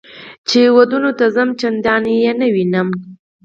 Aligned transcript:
چې 0.49 0.59
ودونو 0.75 1.11
ته 1.19 1.25
ځم 1.35 1.49
چندان 1.59 2.03
یې 2.23 2.31
نه 2.39 2.47
وینم. 2.53 2.87